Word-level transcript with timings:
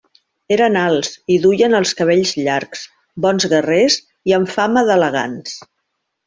Eren 0.53 0.77
alts 0.83 1.11
i 1.35 1.35
duien 1.43 1.79
els 1.79 1.91
cabells 1.99 2.31
llargs, 2.47 2.87
bons 3.27 3.47
guerrers 3.53 3.99
i 4.33 4.35
amb 4.39 4.51
fama 4.55 4.85
d'elegants. 4.89 5.55